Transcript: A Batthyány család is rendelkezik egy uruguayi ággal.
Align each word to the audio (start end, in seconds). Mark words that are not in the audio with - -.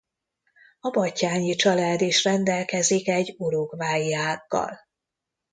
A 0.79 0.89
Batthyány 0.89 1.55
család 1.55 2.01
is 2.01 2.23
rendelkezik 2.23 3.07
egy 3.07 3.35
uruguayi 3.37 4.13
ággal. 4.13 4.79